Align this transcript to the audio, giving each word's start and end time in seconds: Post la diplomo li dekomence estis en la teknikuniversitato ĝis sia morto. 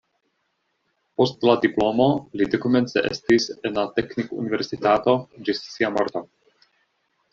Post 1.21 1.43
la 1.49 1.53
diplomo 1.65 2.07
li 2.41 2.47
dekomence 2.55 3.03
estis 3.11 3.45
en 3.69 3.77
la 3.81 3.85
teknikuniversitato 3.99 5.15
ĝis 5.49 5.63
sia 5.75 5.93
morto. 5.99 6.25